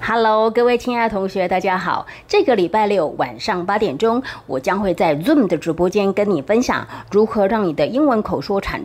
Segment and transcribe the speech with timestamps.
[0.00, 2.06] Hello，各位亲爱的同学，大家好。
[2.28, 8.84] 这个礼拜六晚上八点钟，我将会在 Zoom 的直播间跟你分享如何让你的英文口说产